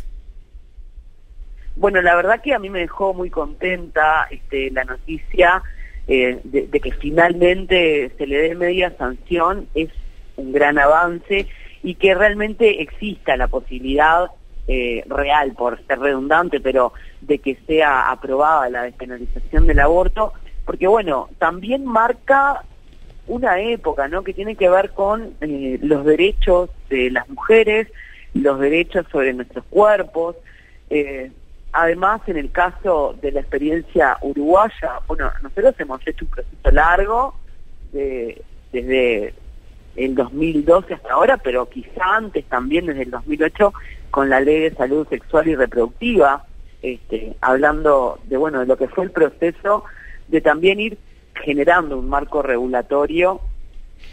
Bueno, 1.77 2.03
la 2.03 2.17
verdad 2.17 2.41
que 2.43 2.53
a 2.53 2.59
mí 2.59 2.69
me 2.69 2.81
dejó 2.81 3.15
muy 3.15 3.31
contenta 3.31 4.27
este, 4.29 4.73
la 4.73 4.83
noticia 4.83 5.63
eh, 6.09 6.41
de, 6.45 6.69
que 6.69 6.93
finalmente 6.93 8.13
se 8.17 8.27
le 8.27 8.37
dé 8.39 8.55
media 8.55 8.97
sanción, 8.97 9.69
es 9.75 9.91
un 10.37 10.53
gran 10.53 10.79
avance 10.79 11.47
y 11.83 11.95
que 11.95 12.15
realmente 12.15 12.83
exista 12.83 13.37
la 13.37 13.49
posibilidad 13.49 14.31
eh, 14.69 15.05
real, 15.07 15.53
por 15.53 15.85
ser 15.87 16.01
redundante, 16.01 16.61
pero 16.61 16.93
de 17.21 17.39
que 17.39 17.57
sea 17.67 18.11
aprobada 18.11 18.69
la 18.69 18.83
despenalización 18.83 19.67
del 19.67 19.81
aborto 19.81 20.33
porque 20.67 20.89
bueno, 20.89 21.31
también 21.39 21.87
marca 21.87 22.65
una 23.29 23.61
época, 23.61 24.09
¿no? 24.09 24.23
Que 24.23 24.35
tiene 24.35 24.57
que 24.57 24.69
ver 24.69 24.91
con 24.91 25.35
eh, 25.41 25.79
los 25.81 26.05
derechos 26.05 26.71
de 26.91 27.11
las 27.11 27.29
mujeres, 27.29 27.89
los 28.35 28.59
derechos 28.59 29.07
sobre 29.11 29.33
nuestros 29.33 29.65
cuerpos. 29.71 30.37
Eh, 30.91 31.31
además, 31.77 32.23
en 32.27 32.39
el 32.39 32.51
caso 32.51 33.15
de 33.21 33.33
la 33.33 33.41
experiencia 33.41 34.17
uruguaya, 34.23 35.01
bueno, 35.07 35.31
nosotros 35.43 35.75
hemos 35.79 36.01
hecho 36.07 36.25
un 36.25 36.31
proceso 36.31 36.71
largo 36.73 37.35
de, 37.93 38.43
desde 38.73 39.35
el 39.95 40.15
2012 40.15 40.95
hasta 40.95 41.13
ahora, 41.13 41.37
pero 41.37 41.69
quizá 41.69 42.17
antes 42.17 42.47
también 42.47 42.87
desde 42.87 43.03
el 43.03 43.11
2008 43.11 43.75
con 44.11 44.31
la 44.31 44.41
ley 44.41 44.61
de 44.61 44.75
salud 44.75 45.07
sexual 45.09 45.49
y 45.49 45.55
reproductiva, 45.55 46.47
este, 46.81 47.37
hablando 47.43 48.21
de 48.25 48.39
bueno 48.39 48.61
de 48.61 48.67
lo 48.67 48.79
que 48.79 48.89
fue 48.89 49.05
el 49.05 49.11
proceso 49.11 49.85
de 50.29 50.41
también 50.41 50.81
ir 50.81 50.99
generando 51.35 51.99
un 51.99 52.09
marco 52.09 52.41
regulatorio 52.43 53.41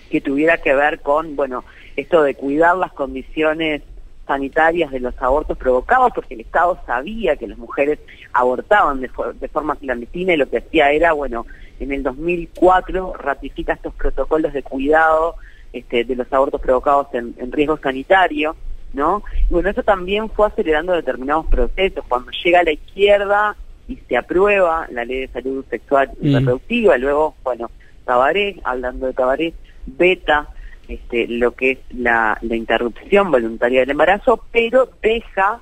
que 0.10 0.20
tuviera 0.20 0.58
que 0.58 0.74
ver 0.74 1.00
con 1.00 1.36
bueno 1.36 1.63
esto 1.96 2.24
de 2.24 2.36
cuidar 2.36 2.75
las 2.77 2.91
condiciones 2.93 3.84
sanitarias 4.25 4.92
de 4.92 5.00
los 5.00 5.13
abortos 5.22 5.58
provocados, 5.58 6.12
porque 6.13 6.36
el 6.36 6.42
Estado 6.42 6.80
sabía 6.86 7.36
que 7.36 7.48
las 7.48 7.58
mujeres 7.58 8.00
abortaban 8.32 9.01
de, 9.01 9.10
de 9.39 9.48
forma 9.50 9.75
clandestina 9.75 10.34
y 10.34 10.38
lo 10.38 10.50
que 10.50 10.60
hacía 10.60 10.92
era, 10.92 11.13
bueno, 11.13 11.46
en 11.80 11.92
el 11.92 12.03
2004 12.03 13.13
ratifica 13.13 13.74
estos 13.74 13.94
protocolos 13.94 14.53
de 14.53 14.63
cuidado 14.63 15.36
este, 15.74 16.03
de 16.03 16.15
los 16.15 16.32
abortos 16.32 16.62
provocados 16.62 17.08
en, 17.13 17.51
riesgo 17.51 17.77
sanitario, 17.77 18.56
¿no? 18.94 19.24
Y 19.50 19.53
bueno, 19.53 19.70
eso 19.70 19.84
también 19.84 20.30
fue 20.30 20.48
acelerando 20.48 20.94
determinados 20.94 21.48
procesos. 21.48 22.06
Cuando 22.08 22.32
llega 22.44 22.60
a 22.60 22.63
la 22.63 22.74
izquierda 22.74 23.56
y 23.88 23.98
se 24.08 24.15
aprueba 24.15 24.88
la 24.92 25.03
ley 25.03 25.22
de 25.22 25.27
salud 25.30 25.65
sexual 25.70 26.12
y 26.22 26.30
mm. 26.30 26.36
reproductiva, 26.36 26.98
luego, 26.98 27.36
bueno, 27.44 27.72
Tabaré, 28.06 28.62
hablando 28.63 29.08
de 29.08 29.13
Tabaré, 29.13 29.53
beta 29.86 30.48
este, 30.88 31.28
lo 31.28 31.52
que 31.52 31.72
es 31.72 31.80
la, 31.92 32.38
la 32.42 32.56
interrupción 32.56 33.32
voluntaria 33.32 33.82
del 33.82 33.92
embarazo, 33.92 34.44
pero 34.52 34.90
deja 35.02 35.60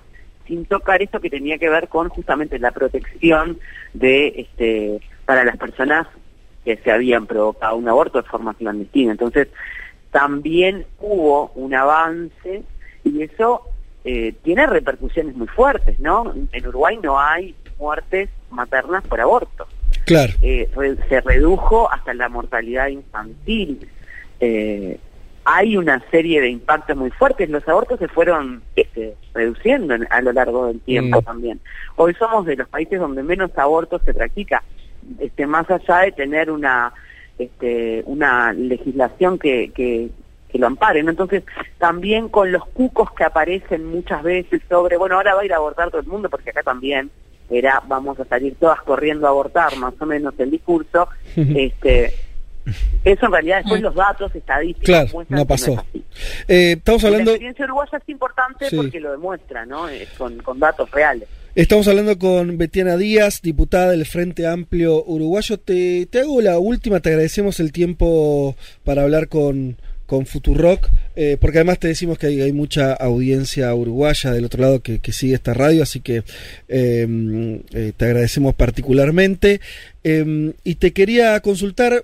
sin 0.47 0.65
tocar 0.65 1.01
eso 1.01 1.19
que 1.19 1.29
tenía 1.29 1.57
que 1.57 1.69
ver 1.69 1.87
con 1.87 2.09
justamente 2.09 2.59
la 2.59 2.71
protección 2.71 3.59
de 3.93 4.33
este 4.37 4.99
para 5.25 5.45
las 5.45 5.57
personas 5.57 6.07
que 6.65 6.77
se 6.77 6.91
habían 6.91 7.25
provocado 7.25 7.75
un 7.75 7.87
aborto 7.87 8.21
de 8.21 8.27
forma 8.27 8.53
clandestina. 8.53 9.11
Entonces, 9.11 9.47
también 10.11 10.85
hubo 10.99 11.51
un 11.55 11.73
avance 11.73 12.63
y 13.03 13.23
eso 13.23 13.63
eh, 14.03 14.33
tiene 14.43 14.67
repercusiones 14.67 15.35
muy 15.35 15.47
fuertes, 15.47 15.99
¿no? 15.99 16.33
En 16.51 16.67
Uruguay 16.67 16.99
no 17.01 17.19
hay 17.19 17.55
muertes 17.79 18.29
maternas 18.49 19.03
por 19.07 19.21
aborto. 19.21 19.67
Claro. 20.05 20.33
Eh, 20.41 20.69
se 21.07 21.21
redujo 21.21 21.91
hasta 21.91 22.13
la 22.13 22.27
mortalidad 22.27 22.87
infantil. 22.87 23.87
Eh, 24.39 24.99
hay 25.43 25.77
una 25.77 26.03
serie 26.11 26.41
de 26.41 26.49
impactos 26.49 26.95
muy 26.95 27.11
fuertes. 27.11 27.49
Los 27.49 27.67
abortos 27.67 27.99
se 27.99 28.07
fueron 28.07 28.61
este, 28.75 29.15
reduciendo 29.33 29.95
a 30.09 30.21
lo 30.21 30.31
largo 30.31 30.67
del 30.67 30.79
tiempo 30.81 31.21
mm. 31.21 31.23
también. 31.23 31.59
Hoy 31.95 32.13
somos 32.15 32.45
de 32.45 32.55
los 32.55 32.67
países 32.67 32.99
donde 32.99 33.23
menos 33.23 33.51
abortos 33.57 34.01
se 34.05 34.13
practica. 34.13 34.63
Este, 35.19 35.47
más 35.47 35.69
allá 35.69 35.99
de 36.01 36.11
tener 36.11 36.51
una 36.51 36.93
este, 37.41 38.03
una 38.05 38.53
legislación 38.53 39.39
que, 39.39 39.71
que, 39.73 40.09
lo 40.53 40.67
ampare. 40.67 41.01
¿no? 41.01 41.11
Entonces, 41.11 41.43
también 41.79 42.27
con 42.27 42.51
los 42.51 42.65
cucos 42.67 43.11
que 43.13 43.23
aparecen 43.23 43.85
muchas 43.85 44.21
veces 44.21 44.61
sobre, 44.69 44.97
bueno, 44.97 45.15
ahora 45.15 45.33
va 45.33 45.41
a 45.41 45.45
ir 45.45 45.53
a 45.53 45.57
abortar 45.57 45.89
todo 45.89 46.01
el 46.01 46.07
mundo, 46.07 46.29
porque 46.29 46.49
acá 46.49 46.61
también 46.61 47.09
era, 47.49 47.81
vamos 47.87 48.19
a 48.19 48.25
salir 48.25 48.55
todas 48.59 48.81
corriendo 48.81 49.27
a 49.27 49.29
abortar, 49.29 49.75
más 49.77 49.93
o 49.99 50.05
menos 50.05 50.33
el 50.37 50.51
discurso, 50.51 51.07
este 51.35 52.13
eso 53.03 53.25
en 53.25 53.31
realidad 53.31 53.57
después 53.59 53.81
los 53.81 53.95
datos 53.95 54.33
estadísticos 54.35 54.85
claro, 54.85 55.25
no 55.29 55.45
pasó. 55.45 55.85
eh, 56.47 56.73
estamos 56.77 57.03
hablando... 57.03 57.31
La 57.31 57.35
experiencia 57.35 57.65
uruguaya 57.65 57.97
es 57.97 58.09
importante 58.09 58.65
porque 58.75 58.99
lo 58.99 59.11
demuestra, 59.11 59.65
¿no? 59.65 59.87
con, 60.17 60.37
con 60.37 60.59
datos 60.59 60.89
reales. 60.91 61.27
Estamos 61.53 61.85
hablando 61.89 62.17
con 62.17 62.57
Betiana 62.57 62.95
Díaz, 62.95 63.41
diputada 63.41 63.91
del 63.91 64.05
Frente 64.05 64.47
Amplio 64.47 65.03
Uruguayo. 65.03 65.57
Te, 65.59 66.05
te 66.05 66.21
hago 66.21 66.39
la 66.39 66.57
última, 66.59 67.01
te 67.01 67.09
agradecemos 67.09 67.59
el 67.59 67.73
tiempo 67.73 68.55
para 68.85 69.01
hablar 69.01 69.27
con, 69.27 69.75
con 70.11 70.25
Futurock, 70.25 70.89
eh, 71.15 71.37
porque 71.39 71.59
además 71.59 71.79
te 71.79 71.87
decimos 71.87 72.17
que 72.17 72.27
hay, 72.27 72.51
mucha 72.51 72.91
audiencia 72.91 73.73
uruguaya 73.73 74.33
del 74.33 74.43
otro 74.43 74.61
lado 74.61 74.81
que, 74.81 74.99
sigue 75.13 75.35
esta 75.35 75.53
radio, 75.53 75.83
así 75.83 76.01
que 76.01 76.23
em, 76.67 77.61
eh, 77.73 77.93
te 77.95 78.05
agradecemos 78.05 78.53
particularmente. 78.55 79.61
Em, 80.03 80.51
y 80.65 80.75
te 80.75 80.91
quería 80.91 81.39
consultar 81.39 82.03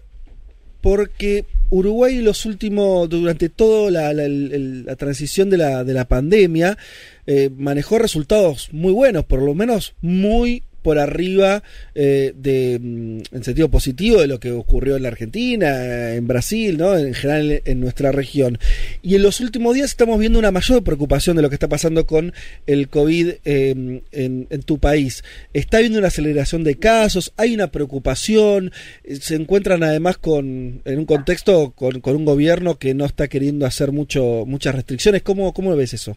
porque 0.81 1.45
Uruguay 1.69 2.21
los 2.21 2.45
últimos, 2.45 3.09
durante 3.09 3.49
toda 3.49 3.91
la, 3.91 4.95
transición 4.95 5.49
de 5.49 5.57
la, 5.57 5.83
de 5.83 5.93
la 5.93 6.05
pandemia, 6.05 6.77
eh, 7.25 7.49
manejó 7.55 7.97
resultados 7.97 8.69
muy 8.71 8.93
buenos, 8.93 9.25
por 9.25 9.41
lo 9.41 9.53
menos 9.53 9.95
muy 10.01 10.63
por 10.87 10.99
arriba 10.99 11.63
eh, 11.95 12.31
de, 12.37 12.79
mm, 12.81 13.35
en 13.35 13.43
sentido 13.43 13.67
positivo 13.67 14.21
de 14.21 14.27
lo 14.27 14.39
que 14.39 14.53
ocurrió 14.53 14.95
en 14.95 15.03
la 15.03 15.09
Argentina, 15.09 16.13
en 16.13 16.27
Brasil, 16.27 16.77
¿no? 16.77 16.97
en 16.97 17.13
general 17.13 17.61
en 17.65 17.81
nuestra 17.81 18.13
región. 18.13 18.57
Y 19.01 19.15
en 19.15 19.23
los 19.23 19.41
últimos 19.41 19.75
días 19.75 19.89
estamos 19.89 20.17
viendo 20.17 20.39
una 20.39 20.49
mayor 20.49 20.85
preocupación 20.85 21.35
de 21.35 21.41
lo 21.41 21.49
que 21.49 21.55
está 21.55 21.67
pasando 21.67 22.07
con 22.07 22.31
el 22.67 22.87
COVID 22.87 23.31
em, 23.43 23.99
en, 24.13 24.47
tu 24.63 24.79
país. 24.79 25.25
Está 25.51 25.79
habiendo 25.79 25.99
una 25.99 26.07
aceleración 26.07 26.63
de 26.63 26.77
casos, 26.79 27.33
hay 27.35 27.53
una 27.53 27.69
preocupación, 27.69 28.71
eh, 29.03 29.17
se 29.17 29.35
encuentran 29.35 29.83
además 29.83 30.17
con, 30.17 30.83
en 30.85 30.99
un 30.99 31.05
contexto 31.05 31.71
con, 31.71 31.99
con 31.99 32.15
un 32.15 32.23
gobierno 32.23 32.79
que 32.79 32.93
no 32.93 33.03
está 33.03 33.27
queriendo 33.27 33.65
hacer 33.65 33.91
mucho, 33.91 34.45
muchas 34.47 34.73
restricciones. 34.73 35.21
¿Cómo, 35.21 35.53
cómo 35.53 35.75
ves 35.75 35.93
eso? 35.93 36.15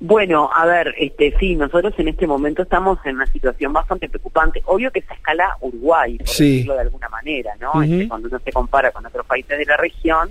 Bueno, 0.00 0.48
a 0.54 0.64
ver, 0.64 0.94
este, 0.96 1.34
sí, 1.40 1.56
nosotros 1.56 1.92
en 1.98 2.08
este 2.08 2.26
momento 2.26 2.62
estamos 2.62 2.98
en 3.04 3.16
una 3.16 3.26
situación 3.26 3.72
bastante 3.72 4.08
preocupante. 4.08 4.62
Obvio 4.66 4.92
que 4.92 5.02
se 5.02 5.12
escala 5.12 5.56
Uruguay, 5.60 6.18
por 6.18 6.26
decirlo 6.26 6.74
de 6.74 6.80
alguna 6.80 7.08
manera, 7.08 7.52
¿no? 7.60 7.82
Este, 7.82 8.06
cuando 8.06 8.28
uno 8.28 8.38
se 8.38 8.52
compara 8.52 8.92
con 8.92 9.04
otros 9.04 9.26
países 9.26 9.58
de 9.58 9.64
la 9.64 9.76
región, 9.76 10.30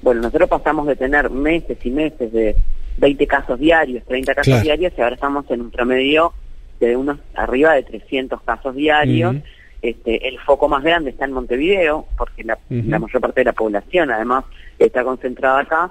bueno, 0.00 0.22
nosotros 0.22 0.48
pasamos 0.48 0.86
de 0.86 0.94
tener 0.94 1.28
meses 1.28 1.76
y 1.84 1.90
meses 1.90 2.32
de 2.32 2.54
20 2.98 3.26
casos 3.26 3.58
diarios, 3.58 4.04
30 4.04 4.34
casos 4.34 4.62
diarios, 4.62 4.92
y 4.96 5.00
ahora 5.00 5.16
estamos 5.16 5.50
en 5.50 5.62
un 5.62 5.70
promedio 5.70 6.32
de 6.78 6.96
unos 6.96 7.18
arriba 7.34 7.72
de 7.74 7.82
300 7.82 8.40
casos 8.42 8.76
diarios. 8.76 9.36
Este, 9.82 10.28
el 10.28 10.38
foco 10.38 10.68
más 10.68 10.84
grande 10.84 11.10
está 11.10 11.24
en 11.24 11.32
Montevideo, 11.32 12.06
porque 12.16 12.44
la 12.44 12.58
mayor 12.68 13.20
parte 13.20 13.40
de 13.40 13.46
la 13.46 13.54
población 13.54 14.12
además 14.12 14.44
está 14.78 15.02
concentrada 15.02 15.60
acá 15.60 15.90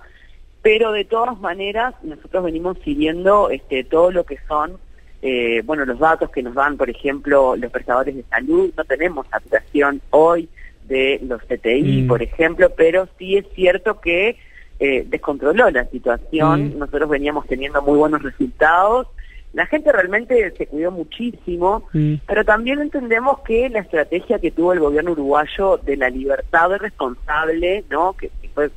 pero 0.61 0.91
de 0.91 1.05
todas 1.05 1.39
maneras 1.39 1.95
nosotros 2.03 2.43
venimos 2.43 2.77
siguiendo 2.83 3.49
este, 3.49 3.83
todo 3.83 4.11
lo 4.11 4.23
que 4.25 4.37
son 4.47 4.77
eh, 5.21 5.61
bueno 5.65 5.85
los 5.85 5.99
datos 5.99 6.29
que 6.29 6.43
nos 6.43 6.55
dan 6.55 6.77
por 6.77 6.89
ejemplo 6.89 7.55
los 7.55 7.71
prestadores 7.71 8.15
de 8.15 8.23
salud 8.23 8.71
no 8.75 8.83
tenemos 8.85 9.27
saturación 9.27 10.01
hoy 10.11 10.49
de 10.87 11.19
los 11.23 11.41
CTI 11.43 12.03
mm. 12.03 12.07
por 12.07 12.21
ejemplo 12.21 12.71
pero 12.75 13.07
sí 13.17 13.37
es 13.37 13.45
cierto 13.53 13.99
que 13.99 14.37
eh, 14.79 15.05
descontroló 15.07 15.69
la 15.69 15.85
situación 15.85 16.75
mm. 16.75 16.79
nosotros 16.79 17.09
veníamos 17.09 17.47
teniendo 17.47 17.81
muy 17.81 17.97
buenos 17.97 18.23
resultados 18.23 19.07
la 19.53 19.65
gente 19.65 19.91
realmente 19.91 20.51
se 20.55 20.67
cuidó 20.67 20.91
muchísimo, 20.91 21.83
mm. 21.91 22.15
pero 22.27 22.45
también 22.45 22.79
entendemos 22.79 23.39
que 23.39 23.67
la 23.69 23.79
estrategia 23.79 24.37
que 24.37 24.51
tuvo 24.51 24.73
el 24.73 24.79
gobierno 24.79 25.13
uruguayo 25.13 25.77
de 25.77 25.97
la 25.97 26.09
libertad 26.09 26.69
responsable, 26.77 27.83
¿no? 27.89 28.13
que 28.13 28.29
fue 28.53 28.69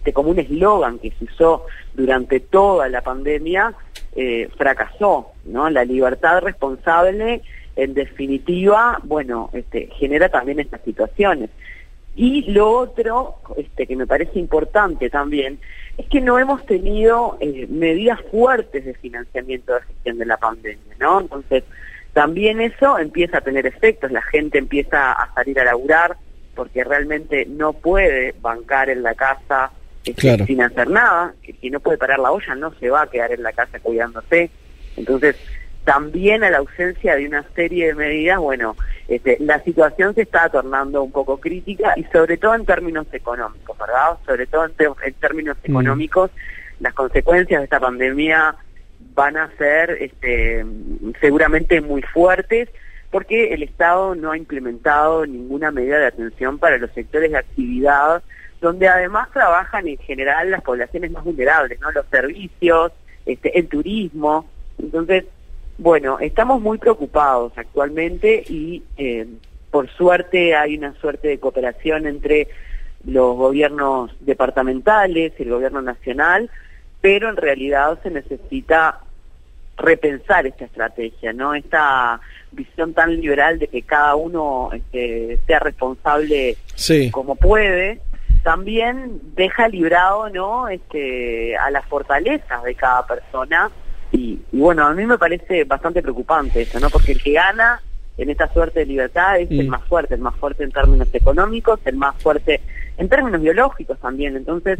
este, 0.00 0.14
como 0.14 0.30
un 0.30 0.38
eslogan 0.38 0.98
que 0.98 1.10
se 1.10 1.26
usó 1.26 1.66
durante 1.92 2.40
toda 2.40 2.88
la 2.88 3.02
pandemia, 3.02 3.74
eh, 4.16 4.48
fracasó, 4.56 5.32
¿no? 5.44 5.68
La 5.68 5.84
libertad 5.84 6.40
responsable, 6.40 7.42
en 7.76 7.92
definitiva, 7.92 8.98
bueno, 9.02 9.50
este, 9.52 9.90
genera 9.98 10.30
también 10.30 10.58
estas 10.58 10.80
situaciones. 10.86 11.50
Y 12.16 12.50
lo 12.50 12.70
otro, 12.70 13.36
este, 13.58 13.86
que 13.86 13.94
me 13.94 14.06
parece 14.06 14.38
importante 14.38 15.10
también, 15.10 15.60
es 15.98 16.06
que 16.06 16.22
no 16.22 16.38
hemos 16.38 16.64
tenido 16.64 17.36
eh, 17.40 17.66
medidas 17.68 18.20
fuertes 18.30 18.86
de 18.86 18.94
financiamiento 18.94 19.74
de 19.74 19.82
gestión 19.82 20.16
de 20.16 20.24
la 20.24 20.38
pandemia, 20.38 20.96
¿no? 20.98 21.20
Entonces, 21.20 21.64
también 22.14 22.62
eso 22.62 22.98
empieza 22.98 23.36
a 23.36 23.42
tener 23.42 23.66
efectos, 23.66 24.10
la 24.10 24.22
gente 24.22 24.56
empieza 24.56 25.12
a 25.12 25.34
salir 25.34 25.60
a 25.60 25.64
laburar 25.64 26.16
porque 26.54 26.84
realmente 26.84 27.44
no 27.44 27.74
puede 27.74 28.34
bancar 28.40 28.88
en 28.88 29.02
la 29.02 29.14
casa 29.14 29.72
este, 30.10 30.46
sin 30.46 30.62
hacer 30.62 30.88
nada, 30.88 31.34
que 31.42 31.52
si 31.54 31.70
no 31.70 31.80
puede 31.80 31.98
parar 31.98 32.18
la 32.18 32.32
olla 32.32 32.54
no 32.54 32.72
se 32.74 32.90
va 32.90 33.02
a 33.02 33.06
quedar 33.06 33.32
en 33.32 33.42
la 33.42 33.52
casa 33.52 33.78
cuidándose. 33.80 34.50
Entonces, 34.96 35.36
también 35.84 36.44
a 36.44 36.50
la 36.50 36.58
ausencia 36.58 37.16
de 37.16 37.26
una 37.26 37.44
serie 37.54 37.88
de 37.88 37.94
medidas, 37.94 38.38
bueno, 38.38 38.76
este, 39.08 39.36
la 39.40 39.62
situación 39.62 40.14
se 40.14 40.22
está 40.22 40.48
tornando 40.48 41.02
un 41.02 41.10
poco 41.10 41.40
crítica 41.40 41.94
y 41.96 42.04
sobre 42.04 42.36
todo 42.36 42.54
en 42.54 42.66
términos 42.66 43.06
económicos, 43.12 43.78
¿verdad? 43.78 44.18
Sobre 44.26 44.46
todo 44.46 44.66
en, 44.66 45.14
términos 45.14 45.56
mm. 45.56 45.70
económicos, 45.70 46.30
las 46.80 46.94
consecuencias 46.94 47.60
de 47.60 47.64
esta 47.64 47.80
pandemia 47.80 48.54
van 49.14 49.36
a 49.36 49.50
ser 49.56 49.90
este, 50.00 50.64
seguramente 51.20 51.80
muy 51.80 52.02
fuertes 52.02 52.68
porque 53.10 53.52
el 53.52 53.62
Estado 53.62 54.14
no 54.14 54.30
ha 54.30 54.36
implementado 54.36 55.26
ninguna 55.26 55.70
medida 55.70 55.98
de 55.98 56.06
atención 56.06 56.58
para 56.58 56.78
los 56.78 56.90
sectores 56.92 57.32
de 57.32 57.38
actividad, 57.38 58.22
donde 58.60 58.88
además 58.88 59.28
trabajan 59.32 59.88
en 59.88 59.98
general 59.98 60.50
las 60.50 60.62
poblaciones 60.62 61.10
más 61.10 61.24
vulnerables, 61.24 61.80
¿no? 61.80 61.90
Los 61.92 62.06
servicios, 62.06 62.92
este, 63.24 63.58
el 63.58 63.68
turismo. 63.68 64.46
Entonces, 64.78 65.24
bueno, 65.78 66.18
estamos 66.18 66.60
muy 66.60 66.78
preocupados 66.78 67.52
actualmente 67.56 68.44
y 68.48 68.82
eh, 68.98 69.26
por 69.70 69.88
suerte 69.90 70.54
hay 70.54 70.76
una 70.76 70.92
suerte 70.94 71.28
de 71.28 71.38
cooperación 71.38 72.06
entre 72.06 72.48
los 73.06 73.36
gobiernos 73.36 74.14
departamentales 74.20 75.32
y 75.38 75.42
el 75.42 75.50
gobierno 75.50 75.80
nacional, 75.80 76.50
pero 77.00 77.30
en 77.30 77.36
realidad 77.36 77.98
se 78.02 78.10
necesita 78.10 79.00
repensar 79.78 80.46
esta 80.46 80.66
estrategia, 80.66 81.32
¿no? 81.32 81.54
Esta 81.54 82.20
visión 82.52 82.92
tan 82.92 83.16
liberal 83.16 83.58
de 83.58 83.68
que 83.68 83.82
cada 83.82 84.16
uno 84.16 84.70
este, 84.74 85.38
sea 85.46 85.60
responsable 85.60 86.56
como 87.10 87.36
puede, 87.36 88.00
también 88.42 89.20
deja 89.34 89.68
librado, 89.68 90.28
¿no? 90.30 90.68
Este, 90.68 91.56
a 91.56 91.70
las 91.70 91.84
fortalezas 91.86 92.62
de 92.62 92.74
cada 92.74 93.06
persona 93.06 93.70
y, 94.12 94.40
bueno, 94.52 94.86
a 94.86 94.92
mí 94.92 95.06
me 95.06 95.18
parece 95.18 95.64
bastante 95.64 96.02
preocupante 96.02 96.62
eso, 96.62 96.80
¿no? 96.80 96.90
Porque 96.90 97.12
el 97.12 97.22
que 97.22 97.32
gana 97.32 97.80
en 98.16 98.28
esta 98.28 98.52
suerte 98.52 98.80
de 98.80 98.86
libertad 98.86 99.38
es 99.38 99.50
el 99.50 99.68
más 99.68 99.84
fuerte, 99.84 100.14
el 100.14 100.20
más 100.20 100.34
fuerte 100.36 100.64
en 100.64 100.72
términos 100.72 101.08
económicos, 101.12 101.80
el 101.84 101.96
más 101.96 102.20
fuerte 102.22 102.60
en 102.98 103.08
términos 103.08 103.40
biológicos 103.40 103.98
también. 103.98 104.36
Entonces, 104.36 104.78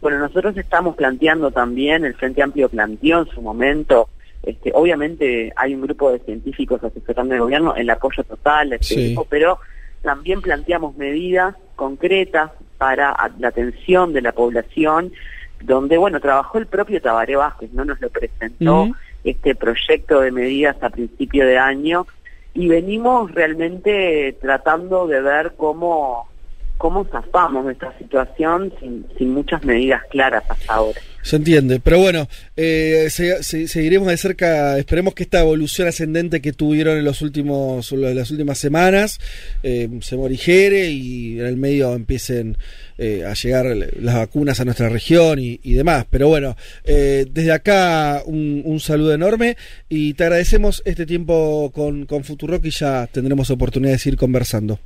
bueno, 0.00 0.18
nosotros 0.18 0.56
estamos 0.56 0.96
planteando 0.96 1.50
también, 1.50 2.04
el 2.04 2.14
Frente 2.14 2.42
Amplio 2.42 2.68
planteó 2.68 3.20
en 3.20 3.26
su 3.26 3.40
momento, 3.40 4.08
este, 4.42 4.72
obviamente 4.74 5.52
hay 5.54 5.74
un 5.74 5.82
grupo 5.82 6.10
de 6.10 6.18
científicos 6.20 6.82
asesorando 6.82 7.34
el 7.34 7.40
gobierno, 7.40 7.76
el 7.76 7.88
apoyo 7.88 8.24
total, 8.24 8.72
este 8.72 9.14
pero 9.28 9.58
también 10.02 10.42
planteamos 10.42 10.96
medidas 10.96 11.54
concretas 11.76 12.50
para 12.82 13.14
la 13.38 13.46
atención 13.46 14.12
de 14.12 14.22
la 14.22 14.32
población 14.32 15.12
donde, 15.60 15.96
bueno, 15.98 16.18
trabajó 16.18 16.58
el 16.58 16.66
propio 16.66 17.00
Tabaré 17.00 17.36
Vázquez, 17.36 17.72
¿no? 17.72 17.84
Nos 17.84 18.00
lo 18.00 18.10
presentó 18.10 18.88
este 19.22 19.54
proyecto 19.54 20.20
de 20.20 20.32
medidas 20.32 20.82
a 20.82 20.90
principio 20.90 21.46
de 21.46 21.58
año 21.58 22.08
y 22.54 22.66
venimos 22.66 23.30
realmente 23.30 24.36
tratando 24.40 25.06
de 25.06 25.20
ver 25.20 25.52
cómo, 25.56 26.28
cómo 26.76 27.04
zafamos 27.04 27.66
de 27.66 27.74
esta 27.74 27.96
situación 27.98 28.72
sin, 28.80 29.06
sin 29.16 29.32
muchas 29.32 29.62
medidas 29.62 30.02
claras 30.10 30.42
hasta 30.50 30.74
ahora. 30.74 31.00
Se 31.22 31.36
entiende, 31.36 31.78
pero 31.78 32.00
bueno, 32.00 32.28
eh, 32.56 33.08
seguiremos 33.08 34.08
de 34.08 34.16
cerca, 34.16 34.76
esperemos 34.76 35.14
que 35.14 35.22
esta 35.22 35.40
evolución 35.40 35.86
ascendente 35.86 36.40
que 36.40 36.52
tuvieron 36.52 36.98
en 36.98 37.04
los 37.04 37.22
últimos, 37.22 37.92
las 37.92 38.30
últimas 38.32 38.58
semanas 38.58 39.20
eh, 39.62 39.88
se 40.00 40.16
morigere 40.16 40.90
y 40.90 41.38
en 41.38 41.46
el 41.46 41.56
medio 41.56 41.94
empiecen 41.94 42.58
eh, 42.98 43.24
a 43.24 43.34
llegar 43.34 43.66
las 44.00 44.16
vacunas 44.16 44.58
a 44.58 44.64
nuestra 44.64 44.88
región 44.88 45.38
y, 45.38 45.58
demás. 45.74 46.06
Pero 46.10 46.26
bueno, 46.26 46.56
desde 46.84 47.52
acá 47.52 48.22
un, 48.26 48.80
saludo 48.80 49.14
enorme 49.14 49.56
y 49.88 50.14
te 50.14 50.24
agradecemos 50.24 50.82
este 50.84 51.06
tiempo 51.06 51.70
con, 51.72 52.04
con 52.06 52.24
Futurock 52.24 52.64
y 52.64 52.70
ya 52.70 53.06
tendremos 53.06 53.48
oportunidad 53.50 53.92
de 53.92 53.98
seguir 53.98 54.18
conversando. 54.18 54.80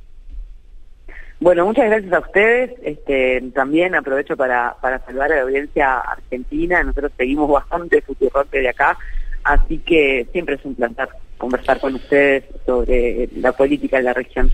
Bueno, 1.39 1.65
muchas 1.65 1.85
gracias 1.85 2.13
a 2.13 2.19
ustedes. 2.19 2.71
Este, 2.81 3.41
también 3.53 3.95
aprovecho 3.95 4.35
para, 4.35 4.75
para 4.81 4.99
saludar 5.05 5.31
a 5.31 5.35
la 5.35 5.41
audiencia 5.43 5.99
argentina. 5.99 6.83
Nosotros 6.83 7.11
seguimos 7.17 7.49
bastante 7.49 8.01
Futurote 8.01 8.59
de 8.59 8.69
acá, 8.69 8.97
así 9.43 9.77
que 9.79 10.27
siempre 10.31 10.55
es 10.55 10.65
un 10.65 10.75
placer 10.75 11.09
conversar 11.37 11.79
con 11.79 11.95
ustedes 11.95 12.43
sobre 12.65 13.29
la 13.35 13.51
política 13.51 13.97
de 13.97 14.03
la 14.03 14.13
región. 14.13 14.51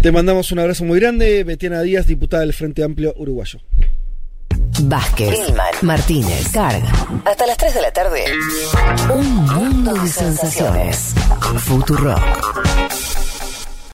Te 0.00 0.10
mandamos 0.10 0.50
un 0.50 0.60
abrazo 0.60 0.84
muy 0.84 0.98
grande. 0.98 1.44
Betiana 1.44 1.82
Díaz, 1.82 2.06
diputada 2.06 2.42
del 2.42 2.54
Frente 2.54 2.82
Amplio 2.82 3.12
Uruguayo. 3.16 3.60
Vázquez, 4.84 5.38
Martínez, 5.82 6.50
Carga. 6.52 6.90
Hasta 7.24 7.46
las 7.46 7.56
3 7.58 7.74
de 7.74 7.82
la 7.82 7.92
tarde. 7.92 8.24
Un 9.14 9.36
mundo 9.46 9.92
de 9.94 10.08
sensaciones. 10.08 11.14
Futurock. 11.58 13.21